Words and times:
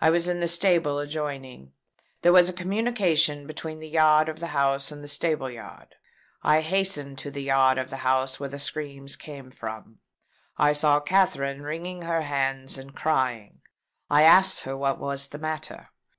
I 0.00 0.08
was 0.08 0.28
in 0.28 0.40
the 0.40 0.48
stable 0.48 0.98
adjoining. 0.98 1.72
There 2.22 2.34
is 2.38 2.48
a 2.48 2.54
communication 2.54 3.46
between 3.46 3.80
the 3.80 3.88
yard 3.90 4.30
of 4.30 4.38
the 4.40 4.46
house 4.56 4.90
and 4.90 5.04
the 5.04 5.08
stable 5.08 5.50
yard. 5.50 5.96
I 6.42 6.62
hastened 6.62 7.18
to 7.18 7.30
the 7.30 7.42
yard 7.42 7.76
of 7.76 7.90
the 7.90 7.98
house 7.98 8.40
where 8.40 8.48
the 8.48 8.58
screams 8.58 9.14
came 9.14 9.50
from. 9.50 9.98
I 10.56 10.72
saw 10.72 11.00
Katherine 11.00 11.60
wringing 11.60 12.00
her 12.00 12.22
hands 12.22 12.78
and 12.78 12.96
crying. 12.96 13.60
I 14.08 14.22
asked 14.22 14.62
her 14.62 14.74
what 14.74 14.98
was 14.98 15.28
the 15.28 15.38
matter? 15.38 15.90